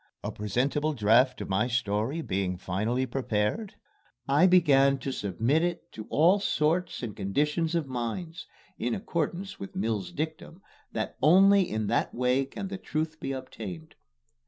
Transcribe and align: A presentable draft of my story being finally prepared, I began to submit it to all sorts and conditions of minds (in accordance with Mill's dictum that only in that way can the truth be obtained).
A 0.23 0.31
presentable 0.31 0.93
draft 0.93 1.41
of 1.41 1.49
my 1.49 1.67
story 1.67 2.23
being 2.23 2.57
finally 2.57 3.05
prepared, 3.05 3.75
I 4.27 4.47
began 4.47 4.97
to 4.97 5.11
submit 5.11 5.61
it 5.61 5.91
to 5.91 6.07
all 6.09 6.39
sorts 6.39 7.03
and 7.03 7.15
conditions 7.15 7.75
of 7.75 7.85
minds 7.85 8.47
(in 8.79 8.95
accordance 8.95 9.59
with 9.59 9.75
Mill's 9.75 10.11
dictum 10.11 10.63
that 10.91 11.17
only 11.21 11.69
in 11.69 11.85
that 11.85 12.15
way 12.15 12.45
can 12.45 12.69
the 12.69 12.79
truth 12.79 13.19
be 13.19 13.31
obtained). 13.31 13.93